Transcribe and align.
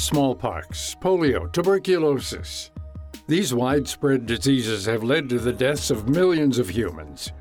smallpox, 0.00 0.96
polio, 1.00 1.52
tuberculosis. 1.52 2.70
These 3.28 3.54
widespread 3.54 4.26
diseases 4.26 4.86
have 4.86 5.04
led 5.04 5.28
to 5.28 5.38
the 5.38 5.52
deaths 5.52 5.90
of 5.90 6.08
millions 6.08 6.58
of 6.58 6.70
humans. 6.70 7.32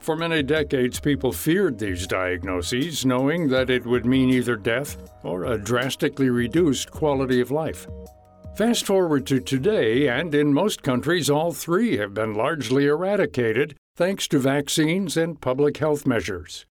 For 0.00 0.16
many 0.16 0.42
decades, 0.42 1.00
people 1.00 1.32
feared 1.32 1.78
these 1.78 2.06
diagnoses, 2.06 3.06
knowing 3.06 3.48
that 3.48 3.70
it 3.70 3.86
would 3.86 4.04
mean 4.04 4.30
either 4.30 4.56
death 4.56 4.96
or 5.22 5.44
a 5.44 5.58
drastically 5.58 6.30
reduced 6.30 6.90
quality 6.90 7.40
of 7.40 7.50
life. 7.50 7.86
Fast 8.56 8.86
forward 8.86 9.26
to 9.26 9.38
today, 9.38 10.08
and 10.08 10.34
in 10.34 10.52
most 10.52 10.82
countries, 10.82 11.30
all 11.30 11.52
three 11.52 11.96
have 11.98 12.14
been 12.14 12.34
largely 12.34 12.86
eradicated 12.86 13.76
thanks 13.96 14.26
to 14.28 14.38
vaccines 14.38 15.16
and 15.16 15.40
public 15.40 15.76
health 15.76 16.06
measures. 16.06 16.66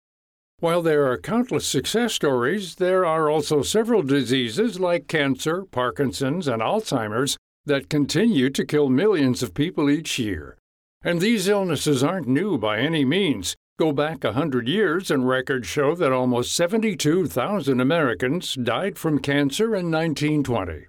While 0.60 0.82
there 0.82 1.06
are 1.06 1.20
countless 1.20 1.68
success 1.68 2.16
stories, 2.16 2.76
there 2.76 3.06
are 3.06 3.30
also 3.30 3.62
several 3.62 4.02
diseases 4.02 4.80
like 4.80 5.08
cancer, 5.08 5.66
Parkinson's, 5.66 6.48
and 6.48 6.64
Alzheimer's 6.64 7.38
that 7.68 7.92
continue 7.92 8.50
to 8.50 8.66
kill 8.66 8.90
millions 8.90 9.44
of 9.44 9.54
people 9.54 9.88
each 9.88 10.18
year. 10.18 10.58
And 11.04 11.22
these 11.22 11.48
illnesses 11.48 12.04
aren't 12.04 12.28
new 12.28 12.58
by 12.58 12.80
any 12.80 13.06
means. 13.06 13.56
Go 13.78 13.92
back 13.92 14.24
a 14.24 14.34
hundred 14.34 14.68
years, 14.68 15.12
and 15.12 15.30
records 15.30 15.68
show 15.68 15.94
that 15.94 16.12
almost 16.12 16.56
72,000 16.56 17.80
Americans 17.80 18.56
died 18.56 18.98
from 18.98 19.20
cancer 19.20 19.76
in 19.76 19.92
1920. 19.92 20.88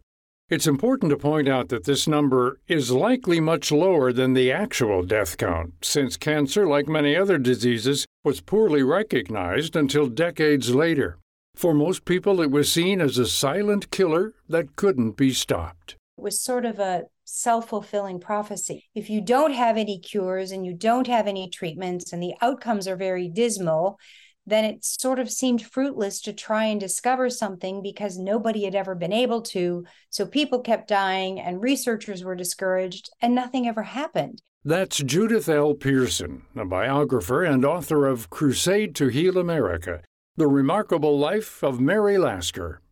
It's 0.49 0.67
important 0.67 1.11
to 1.11 1.19
point 1.19 1.47
out 1.47 1.69
that 1.69 1.85
this 1.85 2.09
number 2.09 2.59
is 2.69 2.91
likely 2.91 3.39
much 3.39 3.71
lower 3.71 4.15
than 4.15 4.33
the 4.33 4.51
actual 4.51 5.03
death 5.03 5.37
count, 5.37 5.75
since 5.83 6.17
cancer, 6.17 6.67
like 6.67 6.89
many 6.89 7.15
other 7.15 7.37
diseases, 7.37 8.07
was 8.29 8.43
poorly 8.43 8.83
recognized 8.83 9.75
until 9.75 10.07
decades 10.07 10.75
later. 10.75 11.19
For 11.55 11.73
most 11.73 12.05
people, 12.05 12.43
it 12.43 12.51
was 12.51 12.71
seen 12.71 13.01
as 13.01 13.17
a 13.17 13.27
silent 13.27 13.91
killer 13.91 14.35
that 14.51 14.77
couldn't 14.77 15.13
be 15.13 15.33
stopped. 15.33 15.97
It 16.19 16.21
was 16.21 16.39
sort 16.39 16.67
of 16.67 16.79
a 16.79 17.05
self 17.25 17.71
fulfilling 17.71 18.21
prophecy. 18.21 18.85
If 18.95 19.09
you 19.09 19.23
don't 19.23 19.55
have 19.55 19.79
any 19.79 19.99
cures 19.99 20.51
and 20.51 20.67
you 20.67 20.75
don't 20.75 21.07
have 21.07 21.27
any 21.27 21.49
treatments 21.49 22.13
and 22.13 22.23
the 22.23 22.35
outcomes 22.43 22.87
are 22.87 22.97
very 22.97 23.31
dismal, 23.31 23.99
then 24.45 24.67
it 24.67 24.85
sort 24.85 25.19
of 25.19 25.31
seemed 25.31 25.63
fruitless 25.63 26.21
to 26.21 26.35
try 26.35 26.65
and 26.65 26.79
discover 26.79 27.31
something 27.31 27.81
because 27.81 28.19
nobody 28.19 28.65
had 28.65 28.75
ever 28.75 28.95
been 28.95 29.15
able 29.15 29.41
to. 29.41 29.87
So 30.11 30.27
people 30.27 30.61
kept 30.61 30.89
dying 30.89 31.41
and 31.41 31.63
researchers 31.63 32.23
were 32.23 32.37
discouraged 32.37 33.09
and 33.23 33.35
nothing 33.35 33.67
ever 33.67 33.85
happened. 33.85 34.43
That's 34.69 34.99
Judith 34.99 35.49
L. 35.49 35.73
Pearson, 35.73 36.43
a 36.55 36.67
biographer 36.67 37.43
and 37.43 37.65
author 37.65 38.05
of 38.05 38.29
Crusade 38.29 38.95
to 38.97 39.09
Heal 39.09 39.39
America 39.39 40.03
The 40.37 40.47
Remarkable 40.47 41.19
Life 41.19 41.63
of 41.63 41.81
Mary 41.81 42.19
Lasker. 42.19 42.83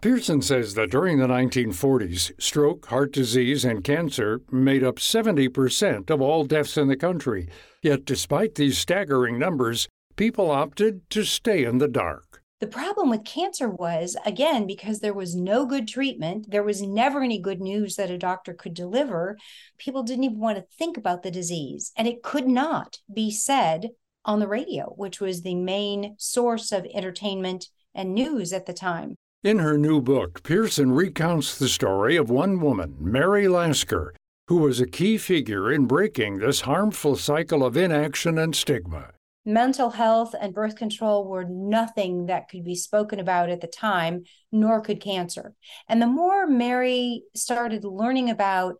Pearson 0.00 0.42
says 0.42 0.74
that 0.74 0.92
during 0.92 1.18
the 1.18 1.26
1940s, 1.26 2.40
stroke, 2.40 2.86
heart 2.86 3.10
disease, 3.10 3.64
and 3.64 3.82
cancer 3.82 4.42
made 4.52 4.84
up 4.84 4.98
70% 5.00 6.08
of 6.08 6.20
all 6.20 6.44
deaths 6.44 6.76
in 6.76 6.86
the 6.86 6.94
country. 6.94 7.48
Yet, 7.82 8.04
despite 8.04 8.54
these 8.54 8.78
staggering 8.78 9.40
numbers, 9.40 9.88
people 10.14 10.52
opted 10.52 11.10
to 11.10 11.24
stay 11.24 11.64
in 11.64 11.78
the 11.78 11.88
dark. 11.88 12.27
The 12.60 12.66
problem 12.66 13.08
with 13.08 13.24
cancer 13.24 13.68
was, 13.68 14.16
again, 14.26 14.66
because 14.66 14.98
there 14.98 15.14
was 15.14 15.36
no 15.36 15.64
good 15.64 15.86
treatment, 15.86 16.50
there 16.50 16.64
was 16.64 16.82
never 16.82 17.22
any 17.22 17.38
good 17.38 17.60
news 17.60 17.94
that 17.94 18.10
a 18.10 18.18
doctor 18.18 18.52
could 18.52 18.74
deliver, 18.74 19.38
people 19.78 20.02
didn't 20.02 20.24
even 20.24 20.40
want 20.40 20.58
to 20.58 20.64
think 20.76 20.96
about 20.96 21.22
the 21.22 21.30
disease. 21.30 21.92
And 21.96 22.08
it 22.08 22.24
could 22.24 22.48
not 22.48 22.98
be 23.12 23.30
said 23.30 23.90
on 24.24 24.40
the 24.40 24.48
radio, 24.48 24.86
which 24.96 25.20
was 25.20 25.42
the 25.42 25.54
main 25.54 26.16
source 26.18 26.72
of 26.72 26.84
entertainment 26.92 27.68
and 27.94 28.12
news 28.12 28.52
at 28.52 28.66
the 28.66 28.74
time. 28.74 29.14
In 29.44 29.60
her 29.60 29.78
new 29.78 30.00
book, 30.00 30.42
Pearson 30.42 30.90
recounts 30.90 31.56
the 31.56 31.68
story 31.68 32.16
of 32.16 32.28
one 32.28 32.58
woman, 32.60 32.96
Mary 32.98 33.46
Lasker, 33.46 34.14
who 34.48 34.56
was 34.56 34.80
a 34.80 34.86
key 34.86 35.16
figure 35.16 35.70
in 35.70 35.86
breaking 35.86 36.38
this 36.38 36.62
harmful 36.62 37.14
cycle 37.14 37.64
of 37.64 37.76
inaction 37.76 38.36
and 38.36 38.56
stigma. 38.56 39.12
Mental 39.48 39.88
health 39.88 40.34
and 40.38 40.52
birth 40.52 40.76
control 40.76 41.26
were 41.26 41.46
nothing 41.48 42.26
that 42.26 42.50
could 42.50 42.64
be 42.64 42.74
spoken 42.74 43.18
about 43.18 43.48
at 43.48 43.62
the 43.62 43.66
time, 43.66 44.24
nor 44.52 44.82
could 44.82 45.00
cancer. 45.00 45.54
And 45.88 46.02
the 46.02 46.06
more 46.06 46.46
Mary 46.46 47.22
started 47.34 47.82
learning 47.82 48.28
about 48.28 48.74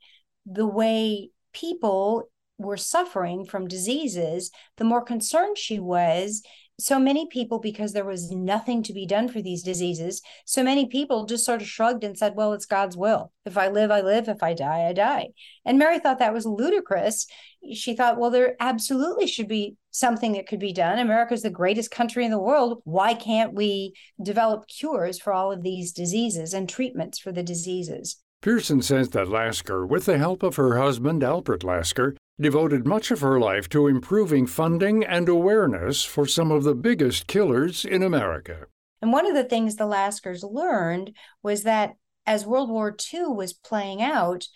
the 0.44 0.66
way 0.66 1.30
people 1.54 2.28
were 2.58 2.76
suffering 2.76 3.46
from 3.46 3.66
diseases, 3.66 4.50
the 4.76 4.84
more 4.84 5.00
concerned 5.00 5.56
she 5.56 5.78
was 5.78 6.42
so 6.80 6.98
many 7.00 7.26
people, 7.26 7.58
because 7.58 7.92
there 7.92 8.04
was 8.04 8.30
nothing 8.30 8.84
to 8.84 8.92
be 8.92 9.04
done 9.04 9.28
for 9.28 9.42
these 9.42 9.64
diseases, 9.64 10.22
so 10.44 10.62
many 10.62 10.86
people 10.86 11.26
just 11.26 11.44
sort 11.44 11.60
of 11.60 11.66
shrugged 11.66 12.04
and 12.04 12.16
said, 12.16 12.36
Well, 12.36 12.52
it's 12.52 12.66
God's 12.66 12.96
will. 12.96 13.32
If 13.44 13.58
I 13.58 13.68
live, 13.68 13.90
I 13.90 14.00
live. 14.00 14.28
If 14.28 14.42
I 14.44 14.54
die, 14.54 14.86
I 14.86 14.92
die. 14.92 15.28
And 15.64 15.78
Mary 15.78 15.98
thought 15.98 16.20
that 16.20 16.32
was 16.32 16.46
ludicrous. 16.46 17.26
She 17.74 17.96
thought, 17.96 18.18
Well, 18.18 18.30
there 18.30 18.54
absolutely 18.60 19.26
should 19.26 19.48
be 19.48 19.74
something 19.98 20.32
that 20.32 20.46
could 20.46 20.60
be 20.60 20.72
done. 20.72 20.98
America's 20.98 21.42
the 21.42 21.50
greatest 21.50 21.90
country 21.90 22.24
in 22.24 22.30
the 22.30 22.38
world. 22.38 22.80
Why 22.84 23.14
can't 23.14 23.54
we 23.54 23.94
develop 24.22 24.68
cures 24.68 25.20
for 25.20 25.32
all 25.32 25.52
of 25.52 25.62
these 25.62 25.92
diseases 25.92 26.54
and 26.54 26.68
treatments 26.68 27.18
for 27.18 27.32
the 27.32 27.42
diseases? 27.42 28.16
Pearson 28.40 28.82
says 28.82 29.10
that 29.10 29.28
Lasker, 29.28 29.84
with 29.84 30.04
the 30.04 30.18
help 30.18 30.44
of 30.44 30.56
her 30.56 30.78
husband 30.78 31.24
Albert 31.24 31.64
Lasker, 31.64 32.16
devoted 32.40 32.86
much 32.86 33.10
of 33.10 33.20
her 33.20 33.40
life 33.40 33.68
to 33.70 33.88
improving 33.88 34.46
funding 34.46 35.04
and 35.04 35.28
awareness 35.28 36.04
for 36.04 36.24
some 36.24 36.52
of 36.52 36.62
the 36.62 36.74
biggest 36.74 37.26
killers 37.26 37.84
in 37.84 38.02
America. 38.02 38.66
And 39.02 39.12
one 39.12 39.26
of 39.26 39.34
the 39.34 39.44
things 39.44 39.74
the 39.74 39.84
Laskers 39.84 40.48
learned 40.48 41.16
was 41.42 41.64
that 41.64 41.94
as 42.26 42.46
World 42.46 42.70
War 42.70 42.94
II 43.12 43.28
was 43.28 43.52
playing 43.52 44.02
out, 44.02 44.46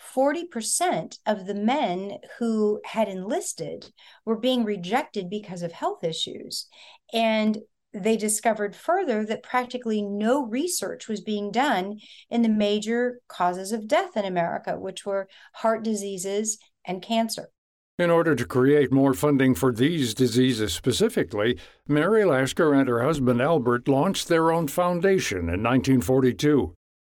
40% 0.00 1.18
of 1.26 1.46
the 1.46 1.54
men 1.54 2.18
who 2.38 2.80
had 2.84 3.08
enlisted 3.08 3.92
were 4.24 4.38
being 4.38 4.64
rejected 4.64 5.30
because 5.30 5.62
of 5.62 5.72
health 5.72 6.04
issues. 6.04 6.68
And 7.12 7.58
they 7.92 8.16
discovered 8.16 8.76
further 8.76 9.24
that 9.24 9.42
practically 9.42 10.02
no 10.02 10.44
research 10.44 11.08
was 11.08 11.20
being 11.20 11.50
done 11.50 11.98
in 12.28 12.42
the 12.42 12.48
major 12.48 13.20
causes 13.28 13.72
of 13.72 13.88
death 13.88 14.16
in 14.16 14.24
America, 14.24 14.78
which 14.78 15.06
were 15.06 15.28
heart 15.54 15.82
diseases 15.82 16.58
and 16.84 17.02
cancer. 17.02 17.48
In 17.98 18.10
order 18.10 18.34
to 18.34 18.44
create 18.44 18.92
more 18.92 19.14
funding 19.14 19.54
for 19.54 19.72
these 19.72 20.12
diseases 20.12 20.74
specifically, 20.74 21.58
Mary 21.88 22.26
Lasker 22.26 22.74
and 22.74 22.86
her 22.90 23.02
husband 23.02 23.40
Albert 23.40 23.88
launched 23.88 24.28
their 24.28 24.52
own 24.52 24.68
foundation 24.68 25.48
in 25.48 25.62
1942. 25.62 26.74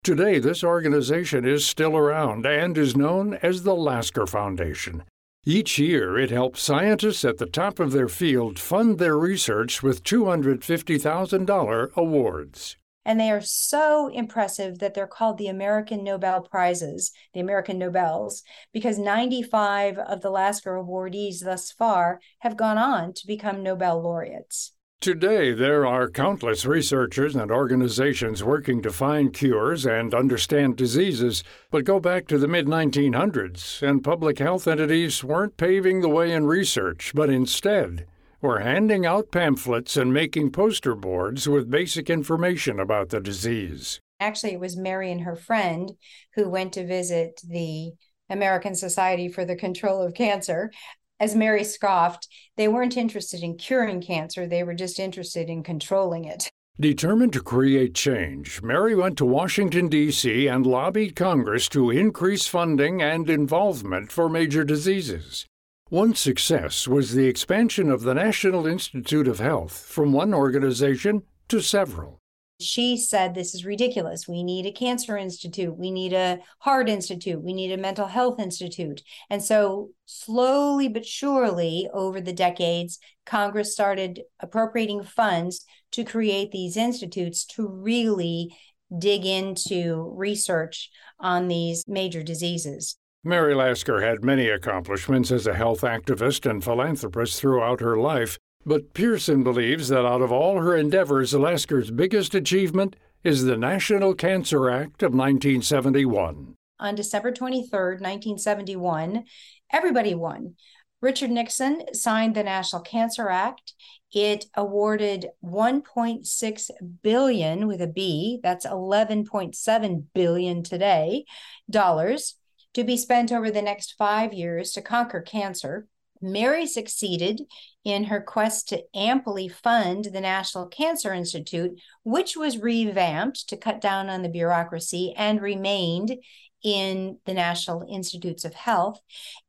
Today, 0.06 0.38
this 0.38 0.62
organization 0.62 1.44
is 1.44 1.66
still 1.66 1.96
around 1.96 2.46
and 2.46 2.78
is 2.78 2.94
known 2.94 3.34
as 3.42 3.64
the 3.64 3.74
Lasker 3.74 4.24
Foundation. 4.24 5.02
Each 5.44 5.80
year, 5.80 6.16
it 6.16 6.30
helps 6.30 6.62
scientists 6.62 7.24
at 7.24 7.38
the 7.38 7.46
top 7.46 7.80
of 7.80 7.90
their 7.90 8.06
field 8.06 8.56
fund 8.60 9.00
their 9.00 9.18
research 9.18 9.82
with 9.82 10.04
$250,000 10.04 11.96
awards. 11.96 12.76
And 13.04 13.18
they 13.18 13.32
are 13.32 13.40
so 13.40 14.06
impressive 14.06 14.78
that 14.78 14.94
they're 14.94 15.08
called 15.08 15.38
the 15.38 15.48
American 15.48 16.04
Nobel 16.04 16.42
Prizes, 16.42 17.10
the 17.34 17.40
American 17.40 17.76
Nobels, 17.76 18.44
because 18.72 19.00
95 19.00 19.98
of 19.98 20.20
the 20.20 20.30
Lasker 20.30 20.76
awardees 20.76 21.42
thus 21.42 21.72
far 21.72 22.20
have 22.38 22.56
gone 22.56 22.78
on 22.78 23.12
to 23.14 23.26
become 23.26 23.60
Nobel 23.60 24.00
laureates. 24.00 24.70
Today, 25.00 25.52
there 25.52 25.86
are 25.86 26.08
countless 26.08 26.64
researchers 26.64 27.36
and 27.36 27.50
organizations 27.50 28.42
working 28.42 28.82
to 28.82 28.90
find 28.90 29.32
cures 29.32 29.86
and 29.86 30.14
understand 30.14 30.76
diseases, 30.76 31.44
but 31.70 31.84
go 31.84 32.00
back 32.00 32.26
to 32.28 32.38
the 32.38 32.48
mid 32.48 32.66
1900s, 32.66 33.82
and 33.86 34.02
public 34.02 34.38
health 34.38 34.66
entities 34.66 35.22
weren't 35.22 35.58
paving 35.58 36.00
the 36.00 36.08
way 36.08 36.32
in 36.32 36.46
research, 36.46 37.12
but 37.14 37.30
instead 37.30 38.06
were 38.40 38.60
handing 38.60 39.04
out 39.06 39.30
pamphlets 39.30 39.96
and 39.96 40.12
making 40.12 40.50
poster 40.50 40.94
boards 40.94 41.48
with 41.48 41.70
basic 41.70 42.08
information 42.10 42.80
about 42.80 43.10
the 43.10 43.20
disease. 43.20 44.00
Actually, 44.18 44.52
it 44.52 44.60
was 44.60 44.76
Mary 44.76 45.12
and 45.12 45.22
her 45.22 45.36
friend 45.36 45.92
who 46.34 46.48
went 46.48 46.72
to 46.72 46.86
visit 46.86 47.40
the 47.46 47.92
American 48.30 48.74
Society 48.74 49.28
for 49.28 49.44
the 49.44 49.56
Control 49.56 50.02
of 50.02 50.14
Cancer. 50.14 50.70
As 51.18 51.34
Mary 51.34 51.64
scoffed, 51.64 52.28
they 52.56 52.68
weren't 52.68 52.96
interested 52.96 53.42
in 53.42 53.56
curing 53.56 54.02
cancer, 54.02 54.46
they 54.46 54.62
were 54.62 54.74
just 54.74 54.98
interested 54.98 55.48
in 55.48 55.62
controlling 55.62 56.26
it. 56.26 56.50
Determined 56.78 57.32
to 57.32 57.40
create 57.40 57.94
change, 57.94 58.60
Mary 58.60 58.94
went 58.94 59.16
to 59.16 59.24
Washington, 59.24 59.88
D.C. 59.88 60.46
and 60.46 60.66
lobbied 60.66 61.16
Congress 61.16 61.70
to 61.70 61.90
increase 61.90 62.46
funding 62.46 63.00
and 63.00 63.30
involvement 63.30 64.12
for 64.12 64.28
major 64.28 64.62
diseases. 64.62 65.46
One 65.88 66.14
success 66.14 66.86
was 66.86 67.14
the 67.14 67.28
expansion 67.28 67.90
of 67.90 68.02
the 68.02 68.12
National 68.12 68.66
Institute 68.66 69.26
of 69.26 69.38
Health 69.38 69.86
from 69.86 70.12
one 70.12 70.34
organization 70.34 71.22
to 71.48 71.62
several. 71.62 72.18
She 72.58 72.96
said, 72.96 73.34
This 73.34 73.54
is 73.54 73.64
ridiculous. 73.64 74.26
We 74.26 74.42
need 74.42 74.66
a 74.66 74.72
cancer 74.72 75.16
institute. 75.16 75.76
We 75.76 75.90
need 75.90 76.12
a 76.12 76.38
heart 76.60 76.88
institute. 76.88 77.42
We 77.42 77.52
need 77.52 77.72
a 77.72 77.76
mental 77.76 78.06
health 78.06 78.40
institute. 78.40 79.02
And 79.28 79.42
so, 79.42 79.90
slowly 80.06 80.88
but 80.88 81.04
surely, 81.04 81.88
over 81.92 82.20
the 82.20 82.32
decades, 82.32 82.98
Congress 83.26 83.72
started 83.72 84.22
appropriating 84.40 85.02
funds 85.02 85.64
to 85.92 86.04
create 86.04 86.50
these 86.50 86.76
institutes 86.76 87.44
to 87.44 87.68
really 87.68 88.56
dig 88.96 89.26
into 89.26 90.12
research 90.16 90.90
on 91.18 91.48
these 91.48 91.84
major 91.86 92.22
diseases. 92.22 92.96
Mary 93.24 93.54
Lasker 93.54 94.00
had 94.00 94.22
many 94.22 94.48
accomplishments 94.48 95.32
as 95.32 95.48
a 95.48 95.54
health 95.54 95.80
activist 95.80 96.48
and 96.48 96.62
philanthropist 96.62 97.40
throughout 97.40 97.80
her 97.80 97.96
life, 97.96 98.38
but 98.66 98.92
Pearson 98.92 99.44
believes 99.44 99.88
that 99.88 100.04
out 100.04 100.20
of 100.20 100.32
all 100.32 100.60
her 100.60 100.76
endeavors, 100.76 101.32
Lasker's 101.32 101.92
biggest 101.92 102.34
achievement 102.34 102.96
is 103.22 103.44
the 103.44 103.56
National 103.56 104.12
Cancer 104.12 104.68
Act 104.68 105.04
of 105.04 105.14
1971. 105.14 106.54
On 106.80 106.94
December 106.94 107.30
23rd, 107.30 108.00
1971, 108.00 109.24
everybody 109.72 110.14
won. 110.14 110.56
Richard 111.00 111.30
Nixon 111.30 111.94
signed 111.94 112.34
the 112.34 112.42
National 112.42 112.82
Cancer 112.82 113.28
Act. 113.28 113.74
It 114.12 114.46
awarded 114.54 115.28
1.6 115.44 116.70
billion 117.02 117.66
with 117.68 117.80
a 117.80 117.86
B, 117.86 118.40
that's 118.42 118.66
11.7 118.66 120.04
billion 120.12 120.62
today, 120.62 121.24
dollars 121.70 122.34
to 122.74 122.82
be 122.82 122.96
spent 122.96 123.30
over 123.30 123.50
the 123.50 123.62
next 123.62 123.94
5 123.96 124.34
years 124.34 124.72
to 124.72 124.82
conquer 124.82 125.20
cancer. 125.20 125.86
Mary 126.20 126.66
succeeded 126.66 127.40
in 127.84 128.04
her 128.04 128.20
quest 128.20 128.68
to 128.68 128.82
amply 128.94 129.48
fund 129.48 130.06
the 130.06 130.20
National 130.20 130.66
Cancer 130.66 131.12
Institute, 131.12 131.80
which 132.02 132.36
was 132.36 132.58
revamped 132.58 133.48
to 133.48 133.56
cut 133.56 133.80
down 133.80 134.08
on 134.08 134.22
the 134.22 134.28
bureaucracy 134.28 135.14
and 135.16 135.40
remained 135.40 136.16
in 136.64 137.18
the 137.26 137.34
National 137.34 137.86
Institutes 137.88 138.44
of 138.44 138.54
Health. 138.54 139.00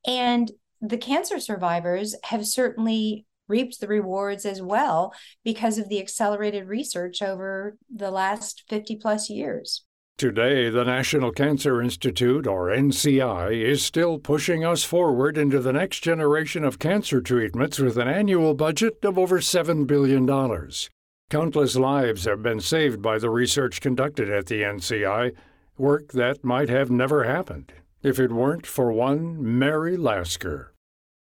And 0.05 0.51
the 0.81 0.97
cancer 0.97 1.39
survivors 1.39 2.15
have 2.25 2.45
certainly 2.45 3.25
reaped 3.47 3.79
the 3.79 3.87
rewards 3.87 4.45
as 4.45 4.61
well 4.61 5.13
because 5.43 5.77
of 5.77 5.89
the 5.89 5.99
accelerated 5.99 6.67
research 6.67 7.21
over 7.21 7.77
the 7.93 8.11
last 8.11 8.63
50 8.69 8.97
plus 8.97 9.29
years. 9.29 9.83
Today, 10.17 10.71
the 10.71 10.83
National 10.83 11.31
Cancer 11.31 11.79
Institute, 11.79 12.47
or 12.47 12.69
NCI, 12.69 13.51
is 13.51 13.85
still 13.85 14.17
pushing 14.17 14.65
us 14.65 14.83
forward 14.83 15.37
into 15.37 15.59
the 15.59 15.71
next 15.71 15.99
generation 15.99 16.63
of 16.63 16.79
cancer 16.79 17.21
treatments 17.21 17.77
with 17.77 17.97
an 17.97 18.07
annual 18.07 18.55
budget 18.55 18.97
of 19.05 19.19
over 19.19 19.39
$7 19.39 19.85
billion. 19.85 20.25
Countless 21.29 21.75
lives 21.75 22.25
have 22.25 22.41
been 22.41 22.59
saved 22.59 22.99
by 22.99 23.19
the 23.19 23.29
research 23.29 23.79
conducted 23.79 24.27
at 24.27 24.47
the 24.47 24.63
NCI, 24.63 25.35
work 25.77 26.13
that 26.13 26.43
might 26.43 26.69
have 26.69 26.89
never 26.89 27.25
happened 27.25 27.71
if 28.01 28.19
it 28.19 28.31
weren't 28.31 28.65
for 28.65 28.91
one 28.91 29.37
Mary 29.59 29.97
Lasker. 29.97 30.73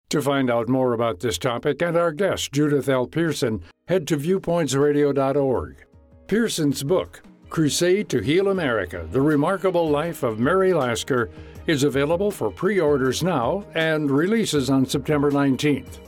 To 0.07 0.21
find 0.21 0.49
out 0.49 0.69
more 0.69 0.93
about 0.93 1.19
this 1.19 1.37
topic 1.37 1.81
and 1.81 1.97
our 1.97 2.13
guest, 2.13 2.53
Judith 2.53 2.87
L. 2.87 3.07
Pearson, 3.07 3.61
head 3.89 4.07
to 4.07 4.15
viewpointsradio.org. 4.15 5.85
Pearson's 6.27 6.81
book, 6.83 7.21
Crusade 7.49 8.09
to 8.09 8.19
Heal 8.19 8.49
America 8.49 9.07
The 9.11 9.21
Remarkable 9.21 9.89
Life 9.89 10.23
of 10.23 10.39
Mary 10.39 10.73
Lasker, 10.73 11.29
is 11.67 11.83
available 11.83 12.31
for 12.31 12.51
pre 12.51 12.79
orders 12.79 13.23
now 13.23 13.65
and 13.73 14.09
releases 14.09 14.69
on 14.69 14.85
September 14.85 15.31
19th. 15.31 15.99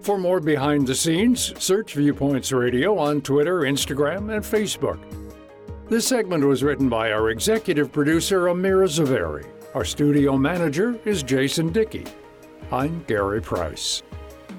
For 0.00 0.18
more 0.18 0.40
behind 0.40 0.86
the 0.86 0.94
scenes, 0.94 1.52
search 1.62 1.94
Viewpoints 1.94 2.52
Radio 2.52 2.98
on 2.98 3.20
Twitter, 3.20 3.60
Instagram, 3.60 4.34
and 4.34 4.42
Facebook. 4.42 4.98
This 5.88 6.06
segment 6.06 6.44
was 6.44 6.62
written 6.62 6.88
by 6.88 7.12
our 7.12 7.30
executive 7.30 7.92
producer, 7.92 8.46
Amira 8.46 8.88
Zaveri. 8.88 9.46
Our 9.74 9.84
studio 9.84 10.36
manager 10.38 10.98
is 11.04 11.22
Jason 11.22 11.70
Dickey. 11.70 12.04
I'm 12.72 13.04
Gary 13.06 13.42
Price. 13.42 14.02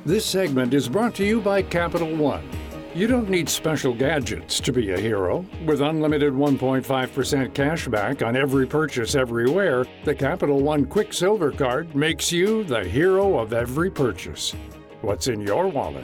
This 0.05 0.25
segment 0.25 0.73
is 0.73 0.87
brought 0.87 1.15
to 1.15 1.25
you 1.25 1.41
by 1.41 1.61
Capital 1.61 2.15
One. 2.15 2.47
You 2.93 3.07
don't 3.07 3.29
need 3.29 3.47
special 3.47 3.93
gadgets 3.93 4.59
to 4.59 4.73
be 4.73 4.91
a 4.91 4.99
hero. 4.99 5.45
With 5.65 5.79
unlimited 5.79 6.33
1.5% 6.33 7.53
cash 7.53 7.87
back 7.87 8.21
on 8.21 8.35
every 8.35 8.67
purchase 8.67 9.15
everywhere, 9.15 9.85
the 10.03 10.13
Capital 10.13 10.59
One 10.59 10.85
Quicksilver 10.85 11.53
card 11.53 11.95
makes 11.95 12.33
you 12.33 12.65
the 12.65 12.83
hero 12.83 13.39
of 13.39 13.53
every 13.53 13.89
purchase. 13.89 14.53
What's 15.01 15.29
in 15.29 15.39
your 15.39 15.69
wallet? 15.69 16.03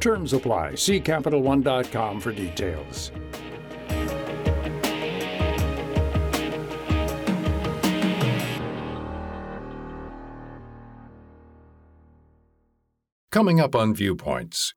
Terms 0.00 0.34
apply. 0.34 0.74
See 0.74 1.00
CapitalOne.com 1.00 2.20
for 2.20 2.32
details. 2.32 3.10
Coming 13.30 13.60
up 13.60 13.74
on 13.74 13.94
Viewpoints. 13.94 14.74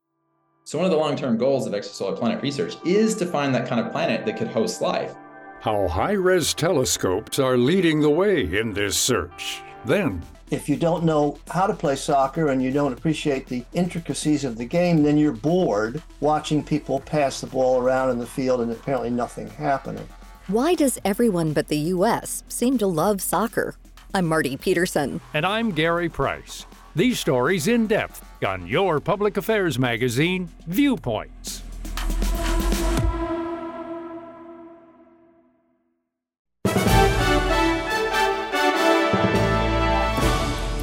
So, 0.72 0.78
one 0.78 0.86
of 0.86 0.92
the 0.92 0.98
long 0.98 1.18
term 1.18 1.36
goals 1.36 1.68
of 1.68 1.74
extrasolar 1.74 2.18
planet 2.18 2.42
research 2.42 2.78
is 2.86 3.14
to 3.16 3.26
find 3.26 3.54
that 3.54 3.68
kind 3.68 3.86
of 3.86 3.92
planet 3.92 4.26
that 4.26 4.38
could 4.38 4.48
host 4.48 4.80
life. 4.80 5.14
How 5.60 5.86
high 5.90 6.14
res 6.14 6.54
telescopes 6.54 7.40
are 7.40 7.58
leading 7.58 8.00
the 8.00 8.10
way 8.10 8.58
in 8.58 8.72
this 8.72 8.96
search. 8.98 9.64
Then, 9.84 10.22
if 10.50 10.70
you 10.70 10.78
don't 10.78 11.04
know 11.04 11.38
how 11.50 11.68
to 11.68 11.74
play 11.74 11.98
soccer 11.98 12.52
and 12.52 12.64
you 12.64 12.72
don't 12.72 12.94
appreciate 12.94 13.48
the 13.48 13.66
intricacies 13.74 14.46
of 14.46 14.58
the 14.58 14.64
game, 14.64 15.04
then 15.04 15.18
you're 15.18 15.34
bored 15.34 16.02
watching 16.22 16.64
people 16.64 17.02
pass 17.02 17.42
the 17.42 17.48
ball 17.48 17.82
around 17.82 18.12
in 18.12 18.18
the 18.18 18.26
field 18.26 18.62
and 18.62 18.72
apparently 18.72 19.10
nothing 19.10 19.50
happening. 19.50 20.08
Why 20.48 20.74
does 20.74 20.98
everyone 21.04 21.52
but 21.52 21.68
the 21.68 21.80
U.S. 21.96 22.46
seem 22.48 22.78
to 22.78 22.88
love 22.88 23.22
soccer? 23.22 23.76
I'm 24.14 24.26
Marty 24.26 24.56
Peterson. 24.56 25.20
And 25.34 25.46
I'm 25.46 25.72
Gary 25.72 26.08
Price. 26.08 26.66
These 26.96 27.20
stories 27.20 27.68
in 27.68 27.88
depth 27.88 28.24
on 28.44 28.68
your 28.68 29.00
public 29.00 29.38
affairs 29.38 29.78
magazine, 29.80 30.50
Viewpoints. 30.68 31.64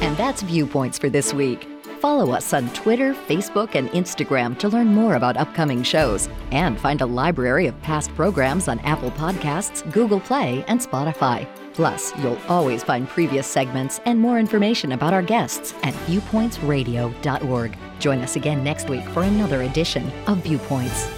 And 0.01 0.17
that's 0.17 0.41
Viewpoints 0.41 0.97
for 0.97 1.09
this 1.09 1.33
week. 1.33 1.67
Follow 1.99 2.31
us 2.31 2.53
on 2.53 2.69
Twitter, 2.69 3.13
Facebook, 3.13 3.75
and 3.75 3.89
Instagram 3.89 4.57
to 4.59 4.69
learn 4.69 4.87
more 4.87 5.15
about 5.15 5.35
upcoming 5.35 5.83
shows 5.83 6.29
and 6.51 6.79
find 6.79 7.01
a 7.01 7.05
library 7.05 7.67
of 7.67 7.79
past 7.81 8.09
programs 8.15 8.69
on 8.69 8.79
Apple 8.79 9.11
Podcasts, 9.11 9.89
Google 9.91 10.21
Play, 10.21 10.63
and 10.69 10.79
Spotify. 10.79 11.45
Plus, 11.79 12.13
you'll 12.17 12.37
always 12.49 12.83
find 12.83 13.07
previous 13.07 13.47
segments 13.47 14.01
and 14.03 14.19
more 14.19 14.37
information 14.37 14.91
about 14.91 15.13
our 15.13 15.21
guests 15.21 15.73
at 15.81 15.93
viewpointsradio.org. 16.07 17.77
Join 17.99 18.19
us 18.19 18.35
again 18.35 18.65
next 18.65 18.89
week 18.89 19.05
for 19.11 19.23
another 19.23 19.61
edition 19.61 20.11
of 20.27 20.39
Viewpoints. 20.39 21.09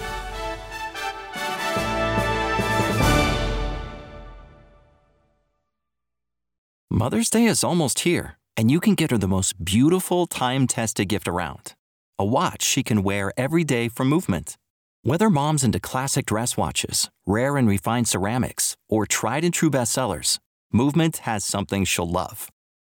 Mother's 6.88 7.28
Day 7.28 7.46
is 7.46 7.64
almost 7.64 7.98
here, 8.00 8.38
and 8.56 8.70
you 8.70 8.78
can 8.78 8.94
get 8.94 9.10
her 9.10 9.18
the 9.18 9.26
most 9.26 9.64
beautiful 9.64 10.28
time 10.28 10.68
tested 10.68 11.08
gift 11.08 11.26
around 11.26 11.74
a 12.20 12.24
watch 12.24 12.62
she 12.62 12.84
can 12.84 13.02
wear 13.02 13.32
every 13.36 13.64
day 13.64 13.88
for 13.88 14.04
movement. 14.04 14.56
Whether 15.02 15.28
mom's 15.28 15.64
into 15.64 15.80
classic 15.80 16.26
dress 16.26 16.56
watches, 16.56 17.10
rare 17.26 17.56
and 17.56 17.66
refined 17.66 18.06
ceramics, 18.06 18.76
or 18.88 19.06
tried 19.06 19.42
and 19.42 19.52
true 19.52 19.68
bestsellers, 19.70 20.38
Movement 20.72 21.18
has 21.18 21.44
something 21.44 21.84
she'll 21.84 22.08
love. 22.08 22.48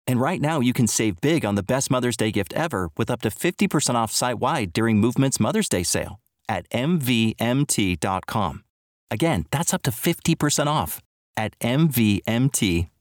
And 0.08 0.22
right 0.22 0.40
now, 0.40 0.60
you 0.60 0.72
can 0.72 0.88
save 0.88 1.20
big 1.20 1.44
on 1.46 1.56
the 1.56 1.64
best 1.64 1.92
Mother's 1.92 2.16
Day 2.16 2.32
gift 2.32 2.54
ever 2.54 2.90
with 2.96 3.10
up 3.10 3.22
to 3.22 3.30
50% 3.30 3.96
off 3.96 4.12
site 4.12 4.40
wide 4.40 4.72
during 4.72 4.98
Movement's 5.00 5.40
Mother's 5.40 5.68
Day 5.68 5.84
sale 5.84 6.20
at 6.48 6.70
MVMT.com. 6.70 8.64
Again, 9.12 9.46
that's 9.52 9.74
up 9.74 9.82
to 9.84 9.92
50% 9.92 10.68
off 10.68 11.02
at 11.36 11.58
MVMT.com. 11.60 12.92